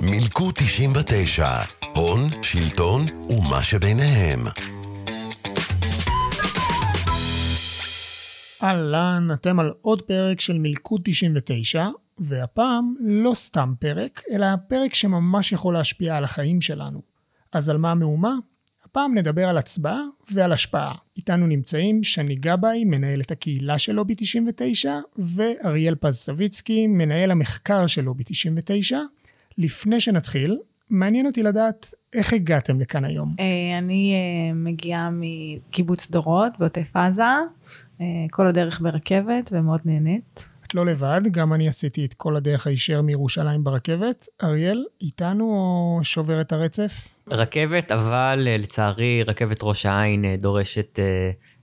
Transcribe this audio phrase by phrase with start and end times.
[0.00, 1.48] מילקו 99,
[1.94, 4.46] הון, שלטון ומה שביניהם.
[8.62, 11.88] אהלן, אתם על עוד פרק של מלכוד 99,
[12.18, 17.02] והפעם לא סתם פרק, אלא פרק שממש יכול להשפיע על החיים שלנו.
[17.52, 18.34] אז על מה המהומה?
[18.90, 20.00] הפעם נדבר על הצבעה
[20.32, 20.94] ועל השפעה.
[21.16, 28.02] איתנו נמצאים שני גבאי, מנהלת הקהילה של לובי 99, ואריאל פז סביצקי, מנהל המחקר של
[28.02, 28.98] לובי 99.
[29.58, 30.58] לפני שנתחיל,
[30.90, 33.34] מעניין אותי לדעת איך הגעתם לכאן היום.
[33.40, 37.22] אה, אני אה, מגיעה מקיבוץ דורות בעוטף עזה,
[38.00, 40.48] אה, כל הדרך ברכבת ומאוד נהנית.
[40.70, 44.26] את לא לבד, גם אני עשיתי את כל הדרך הישר מירושלים ברכבת.
[44.42, 47.18] אריאל, איתנו או שובר את הרצף?
[47.30, 50.98] רכבת, אבל לצערי רכבת ראש העין דורשת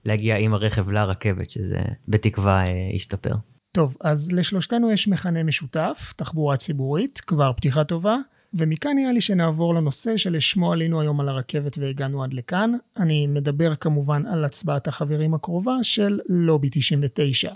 [0.04, 3.34] להגיע עם הרכב לרכבת, שזה בתקווה ישתפר.
[3.72, 8.16] טוב, אז לשלושתנו יש מכנה משותף, תחבורה ציבורית, כבר פתיחה טובה.
[8.54, 12.72] ומכאן נראה לי שנעבור לנושא שלשמו עלינו היום על הרכבת והגענו עד לכאן.
[12.96, 17.52] אני מדבר כמובן על הצבעת החברים הקרובה של לובי 99.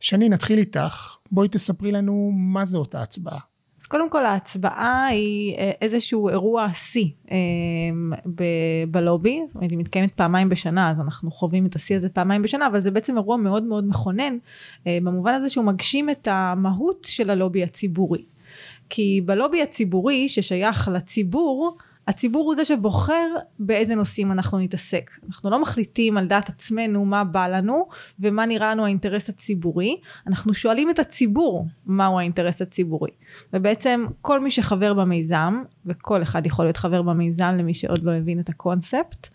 [0.00, 1.16] שני, נתחיל איתך.
[1.32, 3.38] בואי תספרי לנו מה זה אותה הצבעה.
[3.80, 7.36] אז קודם כל ההצבעה היא אה, איזשהו אירוע שיא אה,
[8.90, 12.90] בלובי, היא מתקיימת פעמיים בשנה אז אנחנו חווים את השיא הזה פעמיים בשנה אבל זה
[12.90, 14.38] בעצם אירוע מאוד מאוד מכונן
[14.86, 18.24] אה, במובן הזה שהוא מגשים את המהות של הלובי הציבורי.
[18.88, 21.76] כי בלובי הציבורי ששייך לציבור,
[22.06, 25.10] הציבור הוא זה שבוחר באיזה נושאים אנחנו נתעסק.
[25.28, 27.88] אנחנו לא מחליטים על דעת עצמנו מה בא לנו
[28.20, 29.96] ומה נראה לנו האינטרס הציבורי,
[30.26, 33.10] אנחנו שואלים את הציבור מהו האינטרס הציבורי.
[33.52, 38.40] ובעצם כל מי שחבר במיזם, וכל אחד יכול להיות חבר במיזם למי שעוד לא הבין
[38.40, 39.28] את הקונספט,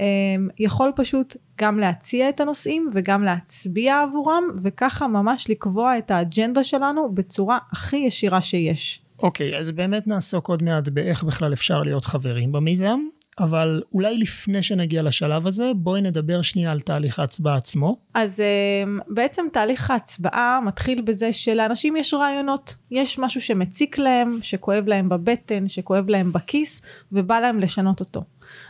[0.00, 6.64] אמ, יכול פשוט גם להציע את הנושאים וגם להצביע עבורם וככה ממש לקבוע את האג'נדה
[6.64, 9.01] שלנו בצורה הכי ישירה שיש.
[9.22, 12.98] אוקיי, okay, אז באמת נעסוק עוד מעט באיך בכלל אפשר להיות חברים במיזם,
[13.38, 17.96] אבל אולי לפני שנגיע לשלב הזה, בואי נדבר שנייה על תהליך ההצבעה עצמו.
[18.14, 22.74] אז אמ, בעצם תהליך ההצבעה מתחיל בזה שלאנשים יש רעיונות.
[22.90, 26.82] יש משהו שמציק להם, שכואב להם בבטן, שכואב להם בכיס,
[27.12, 28.24] ובא להם לשנות אותו.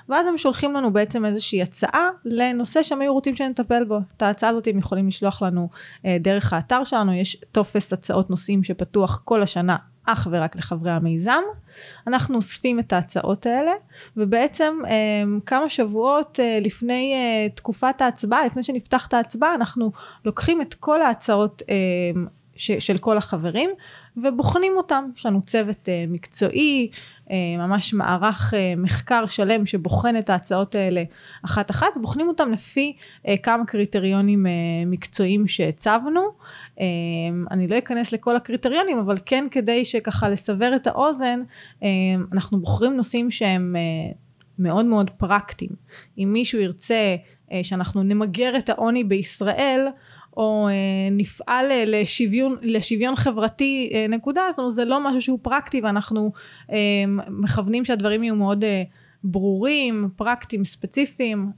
[0.08, 3.98] ואז הם שולחים לנו בעצם איזושהי הצעה לנושא שהם היו רוצים שנטפל בו.
[4.16, 5.68] את ההצעה הזאת הם יכולים לשלוח לנו
[6.06, 9.76] אה, דרך האתר שלנו, יש טופס הצעות נושאים שפתוח כל השנה
[10.06, 11.42] אך ורק לחברי המיזם.
[12.06, 13.72] אנחנו אוספים את ההצעות האלה,
[14.16, 14.92] ובעצם אה,
[15.46, 19.92] כמה שבועות אה, לפני אה, תקופת ההצבעה, לפני שנפתח את ההצבעה, אנחנו
[20.24, 21.62] לוקחים את כל ההצעות
[22.56, 23.70] של כל החברים,
[24.16, 25.04] ובוחנים אותם.
[25.16, 26.90] יש לנו צוות מקצועי,
[27.58, 31.02] ממש מערך אה, מחקר שלם שבוחן את ההצעות האלה
[31.44, 32.96] אחת אחת, בוחנים אותם לפי
[33.28, 34.46] אה, כמה קריטריונים
[34.86, 36.20] מקצועיים שהצבנו.
[37.50, 41.40] אני לא אכנס לכל הקריטריונים, אבל כן כדי שככה לסבר את האוזן,
[42.32, 43.76] אנחנו בוחרים נושאים שהם
[44.58, 45.70] מאוד מאוד פרקטיים.
[46.18, 47.16] אם מישהו ירצה
[47.62, 49.86] שאנחנו נמגר את העוני בישראל,
[50.36, 50.72] או אה,
[51.10, 56.32] נפעל לשוויון, לשוויון חברתי אה, נקודה, זאת אומרת זה לא משהו שהוא פרקטי ואנחנו
[56.72, 56.76] אה,
[57.28, 58.64] מכוונים שהדברים יהיו מאוד
[59.24, 61.50] ברורים, פרקטיים, ספציפיים,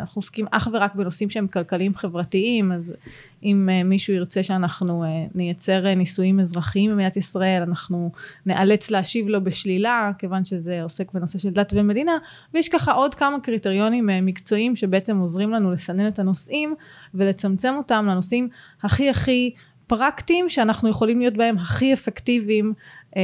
[0.00, 2.94] אנחנו עוסקים אך ורק בנושאים שהם כלכליים חברתיים, אז
[3.42, 5.04] אם מישהו ירצה שאנחנו
[5.34, 8.10] נייצר נישואים אזרחיים במדינת ישראל, אנחנו
[8.46, 12.12] נאלץ להשיב לו בשלילה, כיוון שזה עוסק בנושא של דת ומדינה,
[12.54, 16.74] ויש ככה עוד כמה קריטריונים מקצועיים שבעצם עוזרים לנו לסנן את הנושאים
[17.14, 18.48] ולצמצם אותם לנושאים
[18.82, 19.50] הכי הכי
[19.90, 22.72] פרקטיים שאנחנו יכולים להיות בהם הכי אפקטיביים
[23.16, 23.22] אה,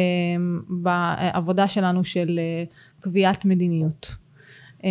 [0.69, 2.65] בעבודה שלנו של אה,
[3.07, 4.17] קביעת מדיניות.
[4.85, 4.91] אה,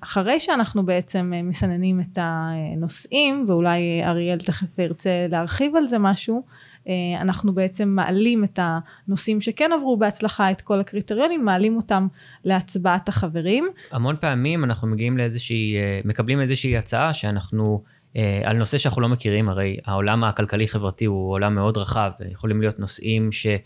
[0.00, 6.42] אחרי שאנחנו בעצם אה, מסננים את הנושאים ואולי אריאל תכף ירצה להרחיב על זה משהו
[6.88, 12.06] אה, אנחנו בעצם מעלים את הנושאים שכן עברו בהצלחה את כל הקריטריונים מעלים אותם
[12.44, 13.68] להצבעת החברים.
[13.90, 15.74] המון פעמים אנחנו מגיעים לאיזושהי
[16.04, 17.82] מקבלים איזושהי הצעה שאנחנו
[18.16, 22.78] אה, על נושא שאנחנו לא מכירים, הרי העולם הכלכלי-חברתי הוא עולם מאוד רחב, יכולים להיות
[22.78, 23.56] נושאים ש, אה,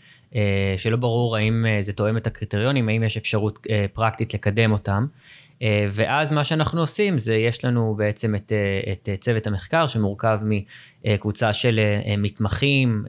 [0.77, 5.05] שלא ברור האם אה, זה תואם את הקריטריונים, האם יש אפשרות פרקטית לקדם אותם.
[5.91, 8.51] ואז מה שאנחנו עושים זה יש לנו בעצם את,
[8.91, 10.39] את צוות המחקר שמורכב
[11.05, 11.79] מקבוצה של
[12.17, 13.05] מתמחים,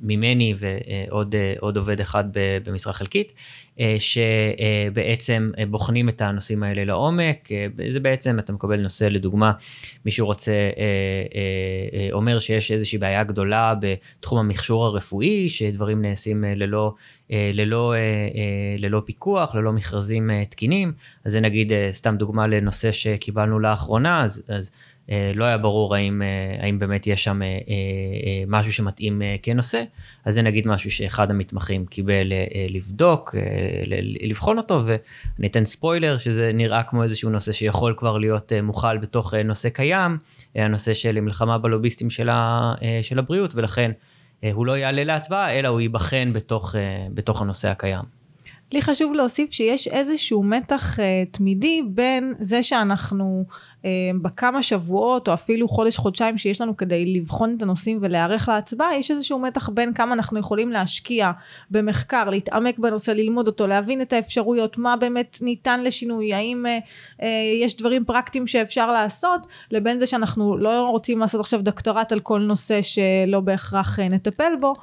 [0.00, 2.24] ממני ועוד עובד אחד
[2.64, 3.32] במשרה חלקית,
[3.80, 7.52] אה, שבעצם אה, בוחנים את הנושאים האלה לעומק.
[7.52, 9.52] אה, זה בעצם, אתה מקבל נושא, לדוגמה,
[10.04, 10.52] מישהו רוצה,
[12.12, 16.94] אומר שיש איזושהי בעיה גדולה בתחום המכשור הרפואי, שדברים נעשים ללא,
[17.30, 17.94] ללא,
[18.78, 20.92] ללא פיקוח, ללא מכרזים תקינים,
[21.24, 24.74] אז זה נגיד אה, סתם דוגמה לנושא שקיבלנו לאחרונה, אז, אז אה,
[25.34, 27.40] לא היה ברור האם, אה, האם באמת יש שם
[28.46, 29.82] משהו שמתאים כנושא,
[30.24, 32.32] אז זה נגיד משהו שאחד המתמחים קיבל
[32.68, 33.34] לבדוק,
[34.20, 39.34] לבחון אותו, ואני אתן ספוילר שזה נראה כמו איזשהו נושא שיכול כבר להיות מוכל בתוך
[39.34, 40.18] נושא קיים,
[40.54, 43.90] הנושא של מלחמה בלוביסטים של, ה, של הבריאות, ולכן
[44.52, 46.74] הוא לא יעלה להצבעה, אלא הוא ייבחן בתוך,
[47.14, 48.20] בתוך הנושא הקיים.
[48.72, 53.54] לי חשוב להוסיף שיש איזשהו מתח uh, תמידי בין זה שאנחנו אה,
[54.22, 59.10] בכמה שבועות או אפילו חודש חודשיים שיש לנו כדי לבחון את הנושאים ולהיערך להצבעה יש
[59.10, 61.30] איזשהו מתח בין כמה אנחנו יכולים להשקיע
[61.70, 66.78] במחקר להתעמק בנושא ללמוד אותו להבין את האפשרויות מה באמת ניתן לשינוי האם אה,
[67.22, 67.28] אה,
[67.62, 72.40] יש דברים פרקטיים שאפשר לעשות לבין זה שאנחנו לא רוצים לעשות עכשיו דוקטורט על כל
[72.40, 74.74] נושא שלא בהכרח אה, נטפל בו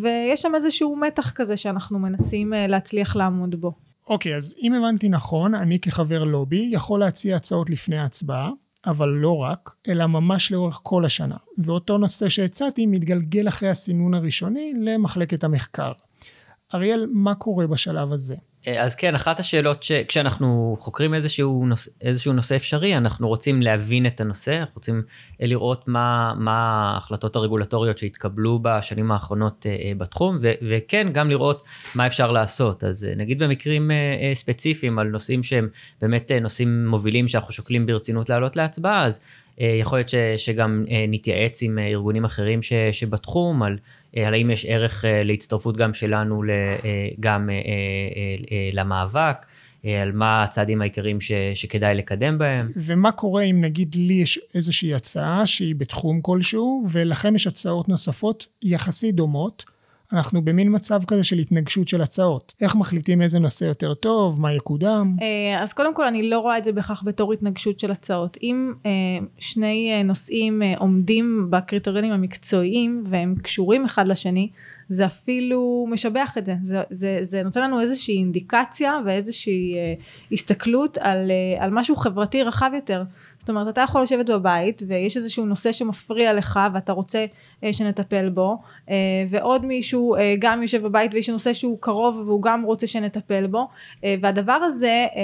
[0.00, 3.85] ויש שם איזשהו מתח כזה שאנחנו מנסים אה, להצליח לעמוד בו.
[4.06, 8.50] אוקיי, אז אם הבנתי נכון, אני כחבר לובי יכול להציע הצעות לפני ההצבעה,
[8.86, 11.36] אבל לא רק, אלא ממש לאורך כל השנה.
[11.58, 15.92] ואותו נושא שהצעתי מתגלגל אחרי הסינון הראשוני למחלקת המחקר.
[16.74, 18.36] אריאל, מה קורה בשלב הזה?
[18.66, 24.06] אה, אז כן, אחת השאלות שכשאנחנו חוקרים איזשהו נושא, איזשהו נושא אפשרי, אנחנו רוצים להבין
[24.06, 25.02] את הנושא, אנחנו רוצים
[25.42, 31.62] אה, לראות מה, מה ההחלטות הרגולטוריות שהתקבלו בשנים האחרונות אה, בתחום, ו, וכן, גם לראות
[31.94, 32.84] מה אפשר לעשות.
[32.84, 33.90] אז נגיד במקרים
[34.34, 35.68] ספציפיים על נושאים שהם
[36.02, 39.20] באמת נושאים מובילים שאנחנו שוקלים ברצינות לעלות להצבעה, אז
[39.58, 43.78] יכול להיות ש, שגם נתייעץ עם ארגונים אחרים ש, שבתחום על
[44.16, 46.42] על האם יש ערך להצטרפות גם שלנו
[47.20, 47.50] גם
[48.72, 49.46] למאבק,
[50.02, 52.70] על מה הצעדים העיקריים ש, שכדאי לקדם בהם.
[52.76, 58.46] ומה קורה אם נגיד לי יש איזושהי הצעה שהיא בתחום כלשהו, ולכם יש הצעות נוספות
[58.62, 59.64] יחסית דומות,
[60.12, 62.54] אנחנו במין מצב כזה של התנגשות של הצעות.
[62.60, 65.16] איך מחליטים איזה נושא יותר טוב, מה יקודם?
[65.22, 68.36] אה, אז קודם כל אני לא רואה את זה בהכרח בתור התנגשות של הצעות.
[68.42, 68.90] אם אה,
[69.38, 74.50] שני אה, נושאים עומדים בקריטריונים המקצועיים והם קשורים אחד לשני,
[74.88, 76.54] זה אפילו משבח את זה.
[76.64, 79.94] זה, זה, זה נותן לנו איזושהי אינדיקציה ואיזושהי אה,
[80.32, 83.02] הסתכלות על, אה, על משהו חברתי רחב יותר.
[83.38, 87.26] זאת אומרת, אתה יכול לשבת בבית ויש איזשהו נושא שמפריע לך ואתה רוצה
[87.64, 88.58] אה, שנטפל בו,
[88.90, 88.94] אה,
[89.30, 93.68] ועוד מישהו אה, גם יושב בבית ויש נושא שהוא קרוב והוא גם רוצה שנטפל בו,
[94.04, 95.22] אה, והדבר הזה אה,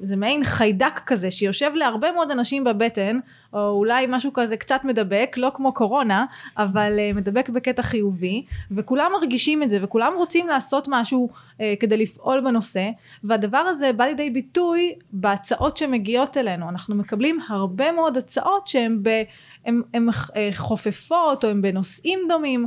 [0.00, 3.18] זה מעין חיידק כזה שיושב להרבה מאוד אנשים בבטן,
[3.52, 6.24] או אולי משהו כזה קצת מדבק, לא כמו קורונה,
[6.56, 11.28] אבל אה, מדבק בקטע חיובי, וכולם מרגישים את זה וכולם רוצים לעשות משהו
[11.60, 12.90] אה, כדי לפעול בנושא,
[13.24, 16.68] והדבר הזה בא לידי ביטוי בהצעות שמגיעות אלינו.
[16.68, 19.22] אנחנו מקבלים הרבה מאוד הצעות שהן ב...
[19.66, 22.66] הם, הם אה, חופפות או הם בנושאים דומים,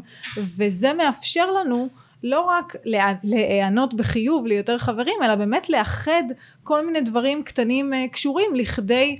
[0.58, 1.90] וזה מאפשר לנו
[2.24, 2.76] לא רק
[3.24, 6.24] להיענות בחיוב ליותר חברים, אלא באמת לאחד
[6.64, 9.20] כל מיני דברים קטנים אה, קשורים לכדי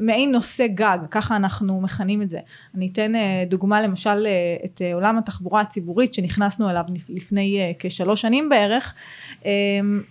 [0.00, 2.38] מעין נושא גג, ככה אנחנו מכנים את זה.
[2.74, 8.20] אני אתן אה, דוגמה למשל אה, את אה, עולם התחבורה הציבורית שנכנסנו אליו לפני כשלוש
[8.20, 8.94] שנים בערך.
[9.44, 9.50] אמ,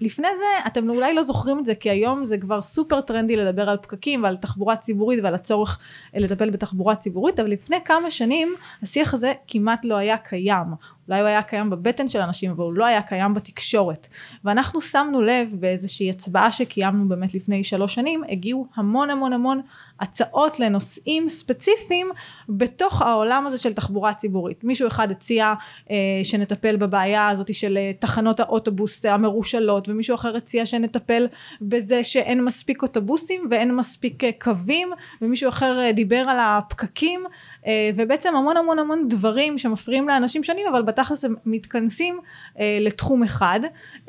[0.02, 3.70] לפני זה אתם אולי לא זוכרים את זה כי היום זה כבר סופר טרנדי לדבר
[3.70, 5.80] על פקקים ועל תחבורה ציבורית ועל הצורך
[6.14, 10.68] לטפל בתחבורה ציבורית, אבל לפני כמה שנים השיח הזה כמעט לא היה קיים.
[11.08, 14.08] אולי הוא היה קיים בבטן של אנשים אבל הוא לא היה קיים בתקשורת.
[14.44, 19.62] ואנחנו שמנו לב באיזושהי הצבעה שקיימנו באמת לפני שלוש שנים הגיעו המון המון המון
[20.00, 22.10] הצעות לנושאים ספציפיים
[22.50, 24.64] בתוך העולם הזה של תחבורה ציבורית.
[24.64, 25.54] מישהו אחד הציע
[25.92, 31.28] אה, שנטפל בבעיה הזאת של אה, תחנות האוטובוס המרושלות ומישהו אחר הציע שנטפל
[31.62, 34.90] בזה שאין מספיק אוטובוסים ואין מספיק אה, קווים
[35.22, 37.26] ומישהו אחר אה, דיבר על הפקקים.
[37.68, 42.20] אה, ובעצם המון המון המון דברים שמפריעים לאנשים שונים אבל בתכלס הם מתכנסים
[42.60, 43.60] אה, לתחום אחד.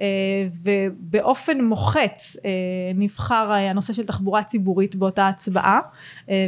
[0.00, 0.06] אה,
[0.62, 2.36] ובאופן מוחץ
[2.94, 5.77] נבחר הנושא של תחבורה ציבורית באותה הצבעה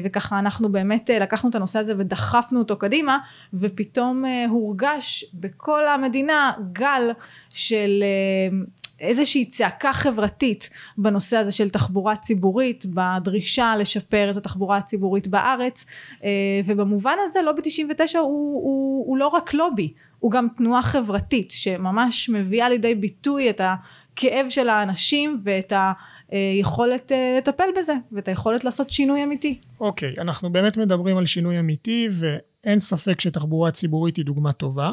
[0.05, 3.19] וככה אנחנו באמת לקחנו את הנושא הזה ודחפנו אותו קדימה
[3.55, 7.11] ופתאום הורגש בכל המדינה גל
[7.51, 8.05] של
[9.01, 15.87] איזושהי צעקה חברתית בנושא הזה של תחבורה ציבורית, בדרישה לשפר את התחבורה הציבורית בארץ,
[16.25, 16.31] אה,
[16.67, 22.29] ובמובן הזה לובי 99 הוא, הוא, הוא לא רק לובי, הוא גם תנועה חברתית שממש
[22.29, 25.97] מביאה לידי ביטוי את הכאב של האנשים ואת היכולת
[26.33, 29.61] אה, לטפל בזה ואת היכולת לעשות שינוי אמיתי.
[29.81, 34.91] אוקיי, okay, אנחנו באמת מדברים על שינוי אמיתי ואין ספק שתחבורה ציבורית היא דוגמה טובה.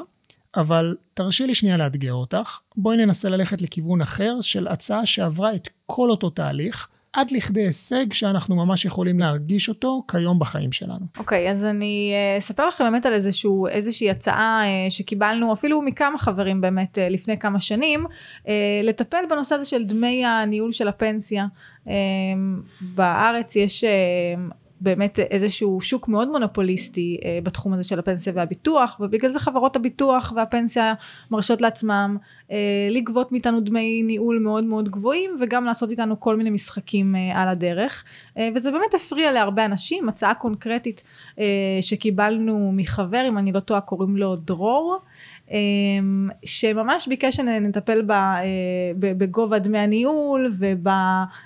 [0.56, 2.60] אבל תרשי לי שנייה לאתגר אותך.
[2.78, 6.88] בואי ננסה ללכת לכיוון אחר של הצעה שעברה את כל אותו תהליך.
[7.18, 11.06] עד לכדי הישג שאנחנו ממש יכולים להרגיש אותו כיום בחיים שלנו.
[11.18, 15.82] אוקיי, okay, אז אני אה, אספר לכם באמת על איזשהו, איזושהי הצעה אה, שקיבלנו אפילו
[15.82, 18.06] מכמה חברים באמת אה, לפני כמה שנים,
[18.84, 21.46] לטפל בנושא הזה של דמי הניהול של הפנסיה.
[22.82, 23.84] בארץ יש
[24.82, 30.34] באמת איזשהו שוק מאוד מונופוליסטי אה, בתחום הזה של הפנסיה והביטוח ובגלל זה חברות הביטוח
[30.36, 30.94] והפנסיה
[31.32, 32.18] מרשות לעצמם
[32.52, 32.58] אה,
[32.92, 37.48] לגבות מאיתנו דמי ניהול מאוד מאוד גבוהים וגם לעשות איתנו כל מיני משחקים אה, על
[37.48, 38.04] הדרך.
[38.38, 40.10] אה, וזה באמת הפריע להרבה אנשים.
[40.10, 41.04] הצעה קונקרטית
[41.40, 41.46] אה,
[41.82, 45.02] שקיבלנו מחבר אם אני לא טועה קוראים לו דרור אמ,
[46.46, 48.42] שממש ביקש שנטפל אה,
[49.00, 50.52] בגובה דמי הניהול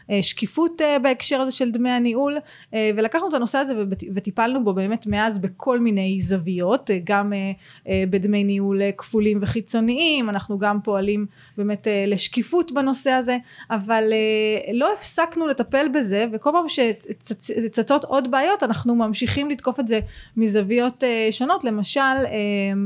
[0.10, 2.38] ובשקיפות אה, בהקשר הזה של דמי הניהול
[2.74, 3.74] אה, ולקחנו את הנושא הזה
[4.15, 7.34] וטיפלנו בו באמת מאז בכל מיני זוויות גם
[8.10, 11.25] בדמי ניהול כפולים וחיצוניים אנחנו גם פועלים
[11.58, 13.38] באמת לשקיפות בנושא הזה
[13.72, 14.13] אבל
[14.74, 20.00] לא הפסקנו לטפל בזה וכל פעם שצצות עוד בעיות אנחנו ממשיכים לתקוף את זה
[20.38, 21.63] מזוויות שונות.
[21.63, 22.00] למשל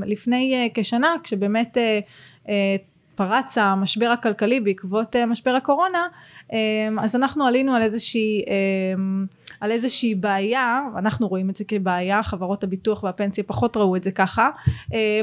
[0.06, 2.00] לפני כשנה השנה כשבאמת אה,
[2.50, 2.76] אה,
[3.16, 6.08] פרץ המשבר הכלכלי בעקבות אה, משבר הקורונה
[7.02, 8.44] אז אנחנו עלינו על איזושהי
[9.62, 14.12] על איזושהי בעיה, אנחנו רואים את זה כבעיה, חברות הביטוח והפנסיה פחות ראו את זה
[14.12, 14.50] ככה,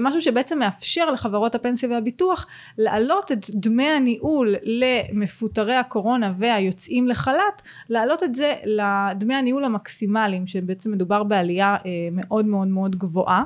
[0.00, 2.46] משהו שבעצם מאפשר לחברות הפנסיה והביטוח
[2.78, 10.92] להעלות את דמי הניהול למפוטרי הקורונה והיוצאים לחל"ת, להעלות את זה לדמי הניהול המקסימליים, שבעצם
[10.92, 11.76] מדובר בעלייה
[12.12, 13.44] מאוד מאוד מאוד גבוהה.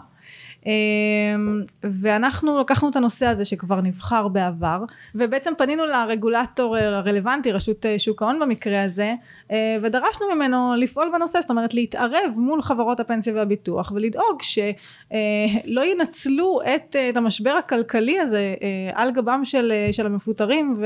[0.67, 7.99] אמ, ואנחנו לקחנו את הנושא הזה שכבר נבחר בעבר ובעצם פנינו לרגולטור הרלוונטי רשות אה,
[7.99, 9.15] שוק ההון במקרה הזה
[9.51, 15.87] אה, ודרשנו ממנו לפעול בנושא זאת אומרת להתערב מול חברות הפנסיה והביטוח ולדאוג שלא אה,
[15.87, 18.55] ינצלו את, את המשבר הכלכלי הזה
[18.95, 20.83] על גבם של, של המפוטרים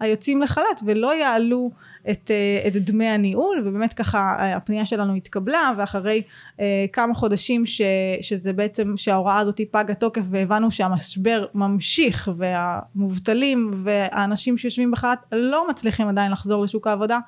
[0.00, 1.70] והיוצאים לחל"ת ולא יעלו
[2.10, 6.22] את, אה, את דמי הניהול ובאמת ככה אה, הפנייה שלנו התקבלה ואחרי
[6.60, 7.80] אה, כמה חודשים ש,
[8.20, 16.08] שזה בעצם שההוראה הזאת פגה תוקף והבנו שהמשבר ממשיך והמובטלים והאנשים שיושבים בחל"ת לא מצליחים
[16.08, 17.18] עדיין לחזור לשוק העבודה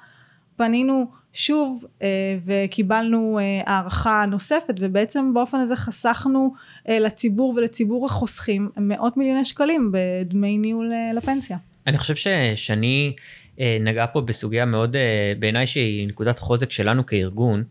[0.57, 2.09] פנינו שוב אה,
[2.45, 6.55] וקיבלנו אה, הערכה נוספת ובעצם באופן הזה חסכנו
[6.89, 11.57] אה, לציבור ולציבור החוסכים מאות מיליוני שקלים בדמי ניהול אה, לפנסיה.
[11.87, 13.13] אני חושב ששני
[13.59, 17.65] נגעה פה בסוגיה מאוד אה, בעיניי שהיא נקודת חוזק שלנו כארגון.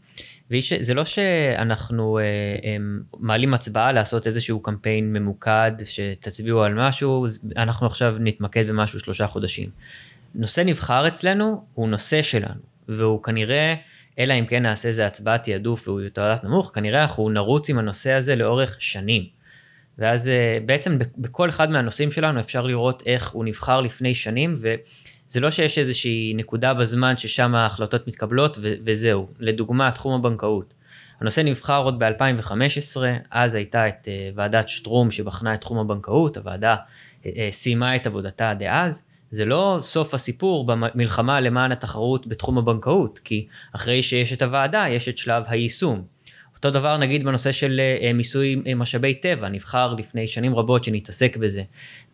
[0.52, 2.24] וזה לא שאנחנו אה,
[3.20, 7.26] מעלים הצבעה לעשות איזשהו קמפיין ממוקד שתצביעו על משהו
[7.58, 9.70] אנחנו עכשיו נתמקד במשהו שלושה חודשים.
[10.36, 13.76] נושא נבחר אצלנו הוא נושא שלנו והוא כנראה
[14.20, 18.12] אלא אם כן נעשה איזה הצבעת תעדוף והוא יותר נמוך כנראה אנחנו נרוץ עם הנושא
[18.12, 19.24] הזה לאורך שנים.
[19.98, 20.32] ואז
[20.66, 24.76] בעצם בכל אחד מהנושאים שלנו אפשר לראות איך הוא נבחר לפני שנים ו...
[25.32, 29.28] זה לא שיש איזושהי נקודה בזמן ששם ההחלטות מתקבלות ו- וזהו.
[29.40, 30.74] לדוגמה, תחום הבנקאות.
[31.20, 32.98] הנושא נבחר עוד ב-2015,
[33.32, 36.76] אז הייתה את uh, ועדת שטרום שבחנה את תחום הבנקאות, הוועדה
[37.24, 39.04] uh, סיימה את עבודתה דאז.
[39.32, 45.10] זה לא סוף הסיפור במלחמה למען התחרות בתחום הבנקאות, כי אחרי שיש את הוועדה יש
[45.10, 46.04] את שלב היישום.
[46.66, 51.38] אותו דבר נגיד בנושא של אה, מיסוי אה, משאבי טבע, נבחר לפני שנים רבות שנתעסק
[51.38, 51.64] בזה,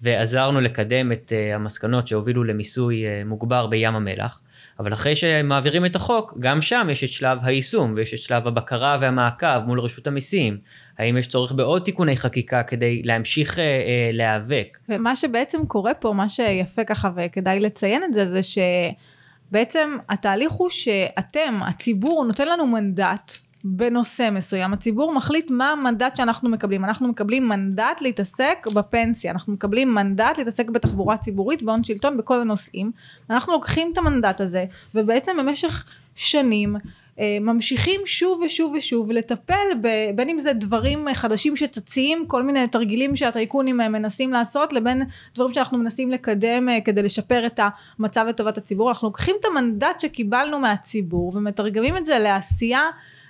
[0.01, 4.42] ועזרנו לקדם את אה, המסקנות שהובילו למיסוי מוגבר בים המלח.
[4.80, 8.98] אבל אחרי שמעבירים את החוק, גם שם יש את שלב היישום ויש את שלב הבקרה
[9.01, 10.58] והמעקב מול רשות המיסים.
[10.98, 14.77] האם יש צורך בעוד תיקוני חקיקה כדי להמשיך אה, להיאבק?
[14.89, 20.70] ומה שבעצם קורה פה, מה שיפה ככה וכדאי לציין את זה, זה שבעצם התהליך הוא
[20.70, 26.86] שאתם, הציבור, נותן לנו מנדט בנושא מסוים, הציבור מחליט מה המנדט שאנחנו מקבלים.
[26.86, 32.91] אנחנו מקבלים מנדט להתעסק בפנסיה, אנחנו מקבלים מנדט להתעסק בתחבורה ציבורית, בהון שלטון, בכל הנושאים.
[33.29, 36.75] אנחנו לוקחים את המנדט הזה, ובעצם במשך שנים
[37.19, 42.67] אה, ממשיכים שוב ושוב ושוב לטפל ב, בין אם זה דברים חדשים שצצים כל מיני
[42.67, 45.03] תרגילים שהטייקונים אה, מנסים לעשות לבין
[45.36, 47.59] דברים שאנחנו מנסים לקדם אה, כדי לשפר את
[48.00, 52.81] המצב לטובת הציבור אנחנו לוקחים את המנדט שקיבלנו מהציבור ומתרגמים את זה לעשייה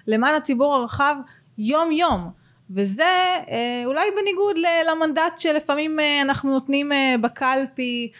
[0.07, 1.15] למען הציבור הרחב
[1.57, 2.31] יום יום
[2.69, 3.03] וזה
[3.49, 4.55] אה, אולי בניגוד
[4.91, 8.11] למנדט שלפעמים אה, אנחנו נותנים אה, בקלפי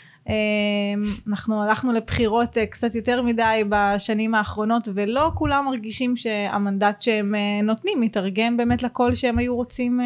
[1.28, 8.58] אנחנו הלכנו לבחירות קצת יותר מדי בשנים האחרונות ולא כולם מרגישים שהמנדט שהם נותנים מתרגם
[8.58, 10.00] באמת לקול שהם היו רוצים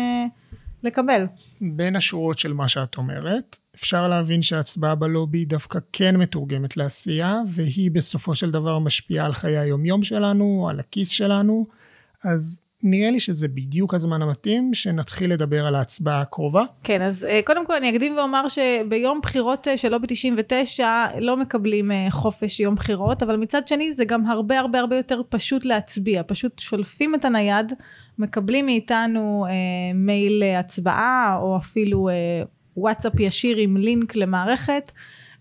[0.83, 1.25] לקבל.
[1.61, 7.91] בין השורות של מה שאת אומרת, אפשר להבין שההצבעה בלובי דווקא כן מתורגמת לעשייה, והיא
[7.91, 11.67] בסופו של דבר משפיעה על חיי היומיום שלנו, על הכיס שלנו,
[12.23, 16.63] אז נראה לי שזה בדיוק הזמן המתאים שנתחיל לדבר על ההצבעה הקרובה.
[16.83, 21.37] כן, אז אה, קודם כל אני אקדים ואומר שביום בחירות אה, של לובי 99 לא
[21.37, 25.65] מקבלים אה, חופש יום בחירות, אבל מצד שני זה גם הרבה הרבה הרבה יותר פשוט
[25.65, 26.21] להצביע.
[26.27, 27.73] פשוט שולפים את הנייד,
[28.17, 32.13] מקבלים מאיתנו אה, מייל הצבעה, או אפילו אה,
[32.81, 34.91] וואטסאפ ישיר עם לינק למערכת.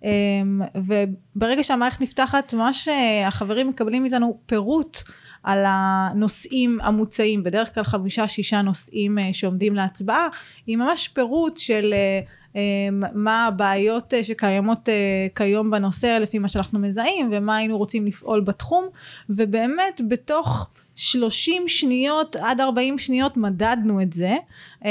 [0.05, 2.89] אמ, וברגע שהמערכת נפתחת, ממש
[3.27, 4.99] החברים מקבלים מאיתנו פירוט
[5.43, 10.29] על הנושאים המוצעים, בדרך כלל חמישה שישה נושאים אה, שעומדים להצבעה,
[10.67, 12.21] עם ממש פירוט של אה,
[12.57, 14.89] אה, מה הבעיות שקיימות
[15.35, 18.87] כיום בנושא לפי מה שאנחנו מזהים ומה היינו רוצים לפעול בתחום
[19.31, 20.71] ובאמת בתוך
[21.03, 24.35] 30 שניות עד 40 שניות מדדנו את זה.
[24.81, 24.85] Uh,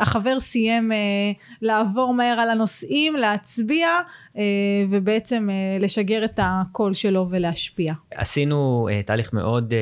[0.00, 0.94] החבר סיים uh,
[1.62, 3.88] לעבור מהר על הנושאים, להצביע
[4.32, 4.38] uh,
[4.90, 7.94] ובעצם uh, לשגר את הקול שלו ולהשפיע.
[8.14, 9.74] עשינו uh, תהליך מאוד, uh,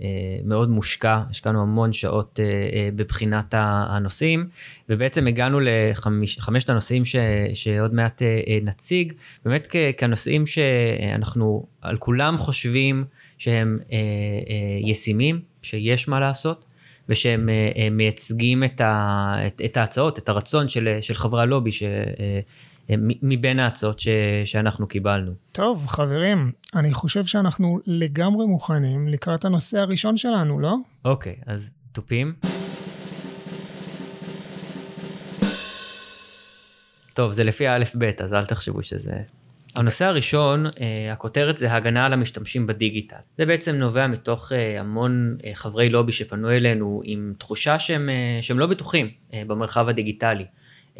[0.00, 4.48] uh, מאוד מושקע, השקענו המון שעות uh, uh, בבחינת הנושאים
[4.88, 7.16] ובעצם הגענו לחמשת הנושאים ש,
[7.54, 9.12] שעוד מעט uh, נציג,
[9.44, 13.04] באמת כ, כנושאים שאנחנו על כולם חושבים
[13.40, 16.64] שהם אה, אה, ישימים, שיש מה לעשות,
[17.08, 21.72] ושהם אה, אה, מייצגים את, ה, את, את ההצעות, את הרצון של, של חברי הלובי,
[21.72, 21.88] ש, אה,
[22.90, 24.08] אה, מבין ההצעות ש,
[24.44, 25.32] שאנחנו קיבלנו.
[25.52, 30.74] טוב, חברים, אני חושב שאנחנו לגמרי מוכנים לקראת הנושא הראשון שלנו, לא?
[31.04, 32.34] אוקיי, אז תופים.
[37.14, 39.12] טוב, זה לפי האלף-בית, אז אל תחשבו שזה
[39.80, 43.16] הנושא הראשון, אה, הכותרת זה הגנה על המשתמשים בדיגיטל.
[43.38, 48.08] זה בעצם נובע מתוך אה, המון אה, חברי לובי שפנו אלינו עם תחושה שהם,
[48.40, 49.10] שהם לא בטוחים
[49.46, 50.44] במרחב הדיגיטלי.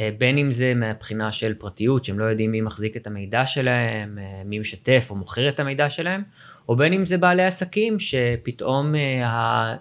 [0.00, 4.19] אה, בין אם זה מהבחינה של פרטיות, שהם לא יודעים מי מחזיק את המידע שלהם,
[4.19, 6.23] אה, מי משתף או מוכר את המידע שלהם,
[6.69, 9.23] או בין אם זה בעלי עסקים שפתאום אה,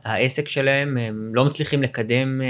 [0.04, 2.42] העסק שלהם, הם לא מצליחים לקדם,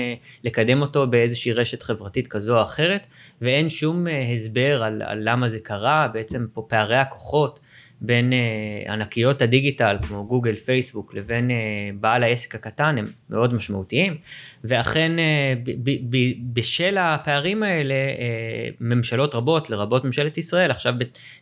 [0.43, 3.07] לקדם אותו באיזושהי רשת חברתית כזו או אחרת,
[3.41, 7.59] ואין שום הסבר על, על למה זה קרה, בעצם פה פערי הכוחות.
[8.01, 11.53] בין uh, ענקיות הדיגיטל כמו גוגל, פייסבוק, לבין uh,
[11.99, 14.17] בעל העסק הקטן הם מאוד משמעותיים,
[14.63, 20.93] ואכן uh, ב- ב- ב- בשל הפערים האלה uh, ממשלות רבות, לרבות ממשלת ישראל, עכשיו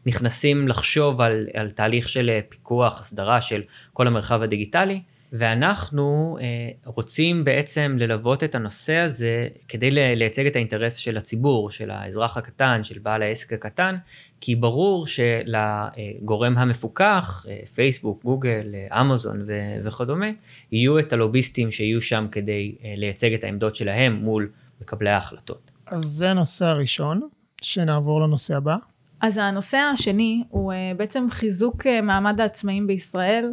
[0.05, 3.61] נכנסים לחשוב על, על תהליך של פיקוח, הסדרה של
[3.93, 5.01] כל המרחב הדיגיטלי.
[5.31, 6.45] ואנחנו אה,
[6.85, 12.83] רוצים בעצם ללוות את הנושא הזה כדי לייצג את האינטרס של הציבור, של האזרח הקטן,
[12.83, 13.95] של בעל העסק הקטן,
[14.41, 19.47] כי ברור שלגורם המפוקח, אה, פייסבוק, גוגל, אה, אמזון
[19.83, 20.27] וכדומה,
[20.71, 24.49] יהיו את הלוביסטים שיהיו שם כדי אה, לייצג את העמדות שלהם מול
[24.81, 25.71] מקבלי ההחלטות.
[25.87, 27.21] אז זה הנושא הראשון,
[27.61, 28.75] שנעבור לנושא הבא.
[29.21, 33.51] אז הנושא השני הוא uh, בעצם חיזוק uh, מעמד העצמאים בישראל.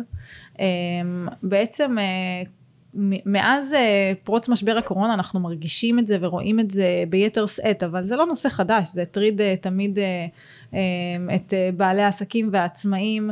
[0.55, 0.61] Um,
[1.43, 1.97] בעצם
[3.27, 3.77] מאז
[4.25, 8.27] פרוץ משבר הקורונה אנחנו מרגישים את זה ורואים את זה ביתר שאת, אבל זה לא
[8.27, 9.99] נושא חדש, זה הטריד תמיד
[11.35, 13.31] את בעלי העסקים והעצמאים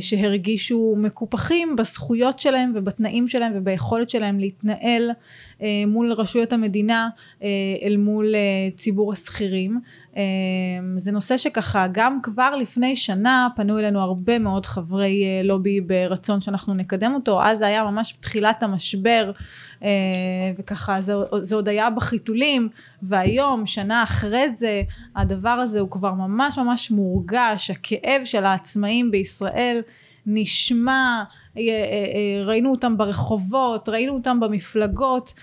[0.00, 5.10] שהרגישו מקופחים בזכויות שלהם ובתנאים שלהם וביכולת שלהם להתנהל
[5.86, 7.08] מול רשויות המדינה
[7.82, 8.34] אל מול
[8.76, 9.80] ציבור השכירים.
[10.96, 16.74] זה נושא שככה גם כבר לפני שנה פנו אלינו הרבה מאוד חברי לובי ברצון שאנחנו
[16.74, 19.30] נקדם אותו, אז זה היה ממש בתחילת המשבר
[20.58, 22.68] וככה זה, זה עוד היה בחיתולים
[23.02, 24.82] והיום שנה אחרי זה
[25.16, 29.80] הדבר הזה הוא כבר ממש ממש מורגש, הכאב של העצמאים בישראל
[30.26, 31.41] נשמע אה, אה, אה,
[32.46, 35.34] ראינו אותם ברחובות, ראינו אותם במפלגות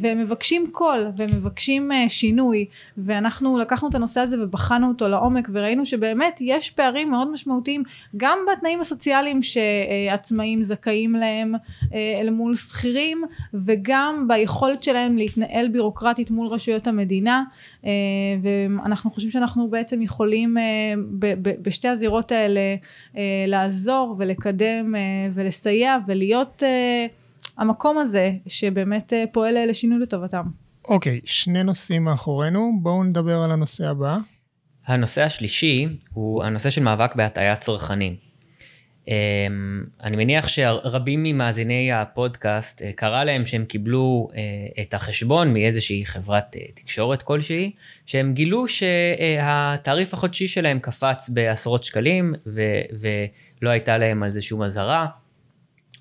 [0.00, 2.66] והם מבקשים קול והם מבקשים שינוי.
[2.98, 7.82] ואנחנו לקחנו את הנושא הזה ובחנו אותו לעומק וראינו שבאמת יש פערים מאוד משמעותיים
[8.16, 11.54] גם בתנאים הסוציאליים שעצמאים זכאים להם
[12.20, 13.22] אל מול שכירים
[13.54, 17.42] וגם ביכולת שלהם להתנהל בירוקרטית מול רשויות המדינה.
[18.42, 20.56] ואנחנו חושבים שאנחנו בעצם יכולים
[21.62, 22.60] בשתי הזירות האלה
[23.46, 24.94] לעזור ולקדם
[25.34, 30.44] ולסייע ולהיות uh, המקום הזה שבאמת uh, פועל לשינוי לטובתם.
[30.88, 34.16] אוקיי, okay, שני נושאים מאחורינו, בואו נדבר על הנושא הבא.
[34.86, 38.26] הנושא השלישי הוא הנושא של מאבק בהטעיית צרכנים.
[39.04, 39.08] Um,
[40.02, 44.34] אני מניח שרבים ממאזיני הפודקאסט uh, קרה להם שהם קיבלו uh,
[44.80, 47.72] את החשבון מאיזושהי חברת uh, תקשורת כלשהי,
[48.06, 52.80] שהם גילו שהתעריף החודשי שלהם קפץ בעשרות שקלים ו-
[53.62, 55.06] ולא הייתה להם על זה שום אזהרה.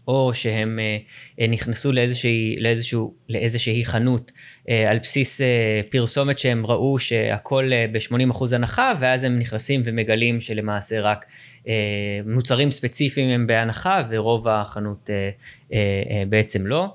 [0.08, 0.98] או שהם אה,
[1.40, 4.32] אה, נכנסו לאיזושהי, לאיזשהו, לאיזושהי חנות
[4.70, 5.42] אה, על בסיס
[5.90, 11.26] פרסומת שהם ראו שהכל ב-80% הנחה, ואז הם נכנסים ומגלים שלמעשה רק
[12.26, 15.10] מוצרים ספציפיים הם בהנחה ורוב החנות
[16.30, 16.94] בעצם לא.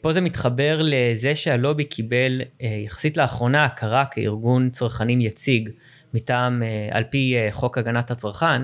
[0.00, 5.70] פה זה מתחבר לזה שהלובי קיבל יחסית לאחרונה הכרה כארגון צרכנים יציג
[6.14, 8.62] מטעם, על פי חוק הגנת הצרכן,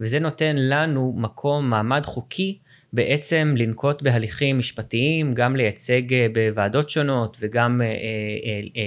[0.00, 2.58] וזה נותן לנו מקום, מעמד חוקי,
[2.92, 7.80] בעצם לנקוט בהליכים משפטיים, גם לייצג בוועדות שונות וגם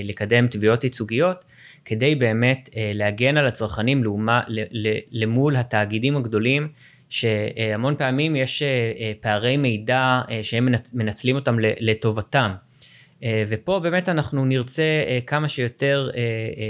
[0.04, 1.46] לקדם תביעות ייצוגיות,
[1.86, 4.42] כדי באמת להגן על הצרכנים לעומה,
[5.12, 6.68] למול התאגידים הגדולים
[7.12, 8.68] שהמון פעמים יש אה,
[9.00, 12.52] אה, פערי מידע אה, שהם מנצלים אותם לטובתם.
[13.48, 14.84] ופה באמת אנחנו נרצה
[15.28, 16.10] כמה שיותר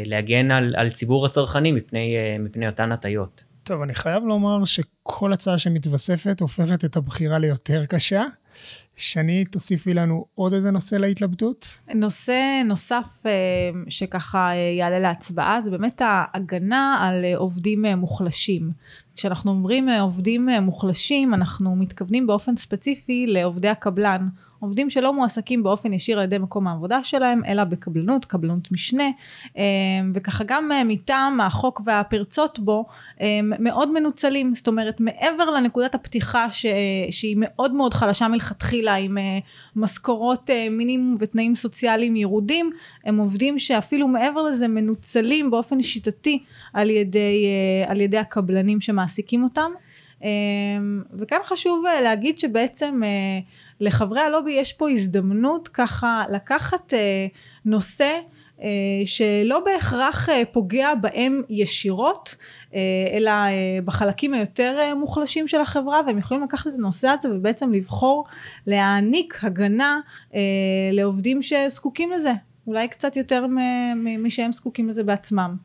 [0.06, 3.44] להגן על, על ציבור הצרכנים מפני, מפני אותן הטיות.
[3.72, 8.24] טוב, אני חייב לומר שכל הצעה שמתווספת הופכת את הבחירה ליותר קשה.
[8.96, 11.78] שני, תוסיפי לנו עוד איזה נושא להתלבטות.
[11.96, 13.24] נושא נוסף
[13.90, 18.72] שככה יעלה להצבעה זה באמת ההגנה על עובדים מוחלשים.
[19.16, 24.28] כשאנחנו אומרים אה, עובדים אה, מוחלשים, אנחנו מתכוונים באופן ספציפי לעובדי הקבלן.
[24.62, 29.10] עובדים שלא מועסקים באופן ישיר על ידי מקום העבודה שלהם, אלא בקבלנות, קבלנות משנה,
[29.58, 29.64] אה,
[30.14, 32.86] וככה גם מטעם החוק והפרצות בו,
[33.40, 36.66] מאוד מנוצלים, זאת אומרת מעבר לנקודת הפתיחה ש,
[37.12, 39.18] שהיא מאוד מאוד חלשה מלכתחילה, עם
[39.76, 42.72] משכורות מינימום ותנאים סוציאליים ירודים,
[43.06, 46.44] הם עובדים שאפילו מעבר לזה מנוצלים באופן שיטתי
[46.74, 47.46] על ידי,
[47.88, 49.72] על ידי הקבלנים שמעסיקים אותם.
[51.20, 53.02] וכאן חשוב להגיד שבעצם
[53.82, 57.28] לחברי הלובי יש פה הזדמנות ככה לקחת אה,
[57.66, 58.20] נושא
[58.62, 58.68] אה,
[59.06, 62.36] שלא בהכרח אה, פוגע בהם ישירות,
[62.74, 62.80] אה,
[63.14, 67.74] אלא אה, בחלקים היותר אה, מוחלשים של החברה, והם יכולים לקחת את הנושא הזה ובעצם
[67.74, 68.26] לבחור
[68.68, 70.00] להעניק הגנה
[70.36, 70.40] אה,
[70.92, 72.34] לעובדים שזקוקים לזה,
[72.68, 73.46] אולי קצת יותר
[74.20, 75.56] משהם זקוקים לזה בעצמם.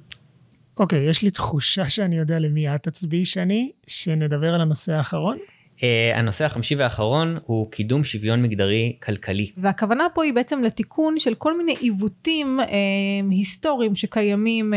[0.76, 5.38] אוקיי, יש לי תחושה שאני יודע למי את תצביעי שני, שנדבר על הנושא האחרון.
[5.76, 5.82] Uh,
[6.14, 9.50] הנושא החמישי והאחרון הוא קידום שוויון מגדרי כלכלי.
[9.56, 12.66] והכוונה פה היא בעצם לתיקון של כל מיני עיוותים uh,
[13.30, 14.76] היסטוריים שקיימים uh,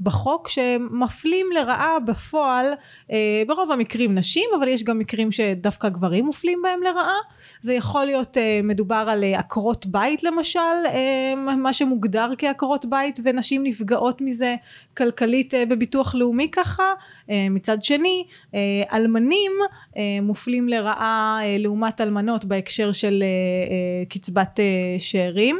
[0.00, 2.66] בחוק, שמפלים לרעה בפועל,
[3.08, 3.12] uh,
[3.46, 7.18] ברוב המקרים נשים, אבל יש גם מקרים שדווקא גברים מופלים בהם לרעה.
[7.60, 13.20] זה יכול להיות uh, מדובר על uh, עקרות בית למשל, uh, מה שמוגדר כעקרות בית,
[13.24, 14.54] ונשים נפגעות מזה
[14.96, 16.92] כלכלית uh, בביטוח לאומי ככה.
[17.22, 18.54] Uh, מצד שני, uh,
[18.92, 19.52] אלמנים
[19.90, 19.96] uh,
[20.32, 24.60] מופלים לרעה אה, לעומת אלמנות בהקשר של אה, אה, קצבת
[24.98, 25.58] שאירים.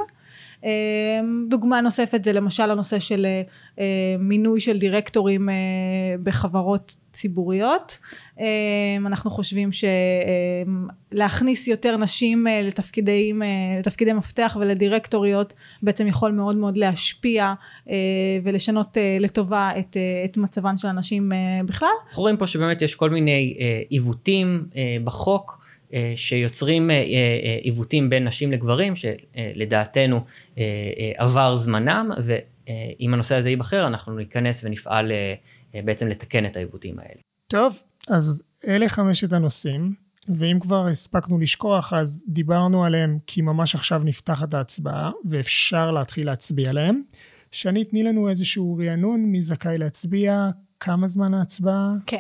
[1.48, 3.26] דוגמה נוספת זה למשל הנושא של
[4.18, 5.48] מינוי של דירקטורים
[6.22, 7.98] בחברות ציבוריות.
[9.06, 9.70] אנחנו חושבים
[11.12, 13.32] שלהכניס יותר נשים לתפקידי,
[13.78, 17.52] לתפקידי מפתח ולדירקטוריות בעצם יכול מאוד מאוד להשפיע
[18.42, 21.32] ולשנות לטובה את, את מצבן של הנשים
[21.66, 21.88] בכלל.
[22.08, 23.56] אנחנו רואים פה שבאמת יש כל מיני
[23.88, 24.64] עיוותים
[25.04, 25.61] בחוק.
[26.16, 26.90] שיוצרים
[27.62, 30.20] עיוותים בין נשים לגברים שלדעתנו
[31.16, 35.12] עבר זמנם ואם הנושא הזה ייבחר אנחנו ניכנס ונפעל
[35.84, 37.20] בעצם לתקן את העיוותים האלה.
[37.46, 39.94] טוב, אז אלה חמשת הנושאים,
[40.28, 46.70] ואם כבר הספקנו לשכוח אז דיברנו עליהם כי ממש עכשיו נפתחת ההצבעה ואפשר להתחיל להצביע
[46.70, 47.02] עליהם.
[47.50, 50.48] שני, תני לנו איזשהו רענון מי זכאי להצביע,
[50.80, 51.92] כמה זמן ההצבעה?
[52.06, 52.16] כן.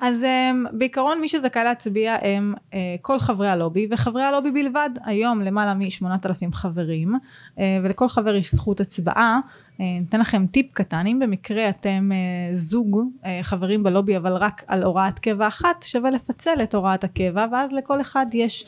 [0.00, 4.90] אז אמ, בעיקרון מי שזכאי להצביע הם אה, כל חברי הלובי וחברי הלובי בלבד.
[5.04, 9.38] היום למעלה מ-8,000 חברים אה, ולכל חבר יש זכות הצבעה.
[9.44, 12.10] אה, ניתן לכם טיפ קטן אם במקרה אתם
[12.52, 13.00] זוג
[13.42, 18.00] חברים בלובי אבל רק על הוראת קבע אחת שווה לפצל את הוראת הקבע ואז לכל
[18.00, 18.66] אחד יש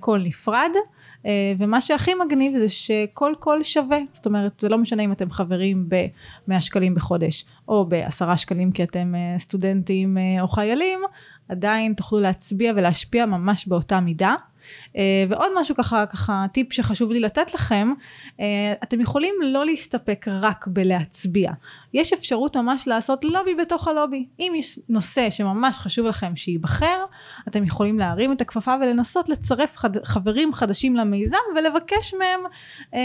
[0.00, 0.70] קול נפרד.
[0.76, 0.99] אה,
[1.58, 5.88] ומה שהכי מגניב זה שכל קול שווה, זאת אומרת זה לא משנה אם אתם חברים
[5.88, 10.98] ב-100 שקלים בחודש או ב-10 שקלים כי אתם אה, סטודנטים אה, או חיילים,
[11.48, 14.34] עדיין תוכלו להצביע ולהשפיע ממש באותה מידה.
[14.96, 17.92] אה, ועוד משהו ככה, ככה טיפ שחשוב לי לתת לכם,
[18.40, 21.52] אה, אתם יכולים לא להסתפק רק בלהצביע.
[21.94, 24.26] יש אפשרות ממש לעשות לובי בתוך הלובי.
[24.38, 27.04] אם יש נושא שממש חשוב לכם שייבחר,
[27.48, 32.40] אתם יכולים להרים את הכפפה ולנסות לצרף חד, חברים חדשים למיזם ולבקש מהם
[32.94, 33.00] אה,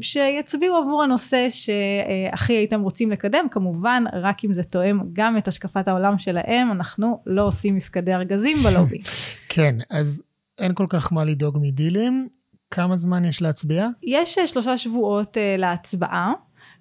[0.00, 5.88] שיצביעו עבור הנושא שהכי הייתם רוצים לקדם, כמובן רק אם זה תואם גם את השקפת
[5.88, 8.98] העולם שלהם, אנחנו לא עושים מפקדי ארגזים בלובי.
[9.54, 10.22] כן, אז
[10.60, 12.28] אין כל כך מה לדאוג מדילים.
[12.70, 13.88] כמה זמן יש להצביע?
[14.02, 16.32] יש אה, שלושה שבועות uh, להצבעה.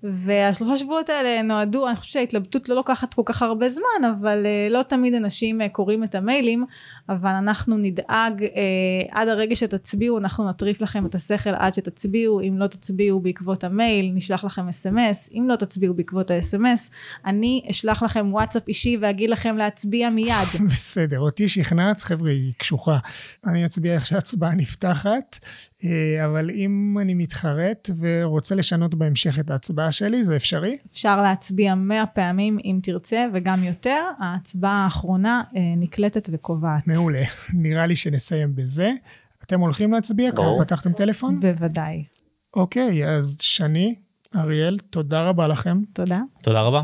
[0.04, 4.74] והשלושה שבועות האלה נועדו, אני חושבת שההתלבטות לא לוקחת כל כך הרבה זמן, אבל uh,
[4.74, 6.66] לא תמיד אנשים uh, קוראים את המיילים,
[7.10, 8.48] אבל אנחנו נדאג uh,
[9.12, 14.12] עד הרגע שתצביעו, אנחנו נטריף לכם את השכל עד שתצביעו, אם לא תצביעו בעקבות המייל,
[14.16, 16.92] נשלח לכם אס.אם.אס, אם לא תצביעו בעקבות האס.אם.אס,
[17.26, 20.48] אני אשלח לכם וואטסאפ אישי ואגיד לכם להצביע מיד.
[20.72, 22.98] בסדר, אותי שכנעת, חבר'ה, היא קשוחה.
[23.48, 25.40] אני אצביע איך שההצבעה נפתחת,
[26.26, 30.78] אבל אם אני מתחרט ורוצה לשנות בהמשך את ההצבעה שלי, זה אפשרי?
[30.92, 34.02] אפשר להצביע 100 פעמים אם תרצה, וגם יותר.
[34.20, 36.88] ההצבעה האחרונה אה, נקלטת וקובעת.
[36.88, 37.24] מעולה.
[37.64, 38.92] נראה לי שנסיים בזה.
[39.44, 40.32] אתם הולכים להצביע?
[40.32, 41.40] כבר פתחתם טלפון?
[41.40, 42.04] בוודאי.
[42.56, 43.96] אוקיי, אז שני,
[44.36, 45.82] אריאל, תודה רבה לכם.
[45.94, 46.20] תודה.
[46.44, 46.82] תודה רבה.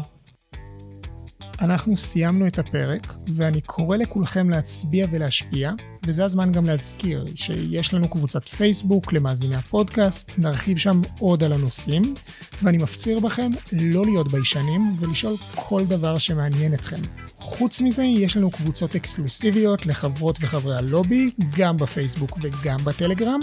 [1.61, 5.71] אנחנו סיימנו את הפרק, ואני קורא לכולכם להצביע ולהשפיע,
[6.05, 12.15] וזה הזמן גם להזכיר שיש לנו קבוצת פייסבוק למאזיני הפודקאסט, נרחיב שם עוד על הנושאים,
[12.63, 17.01] ואני מפציר בכם לא להיות ביישנים ולשאול כל דבר שמעניין אתכם.
[17.37, 23.39] חוץ מזה, יש לנו קבוצות אקסקלוסיביות לחברות וחברי הלובי, גם בפייסבוק וגם בטלגרם,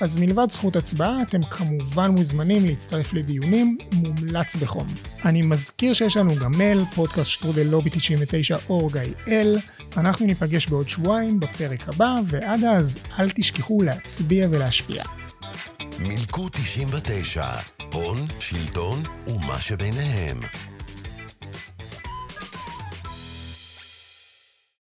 [0.00, 4.86] אז מלבד זכות הצבעה, אתם כמובן מוזמנים להצטרף לדיונים, מומלץ בחום.
[5.24, 9.58] אני מזכיר שיש לנו גם מייל, פודקאסט שטרודל לובי 99 אורג איי-אל.
[9.96, 15.04] אנחנו ניפגש בעוד שבועיים בפרק הבא, ועד אז אל תשכחו להצביע ולהשפיע.
[15.98, 17.46] מילקו 99,
[17.92, 20.40] הון, שלטון ומה שביניהם.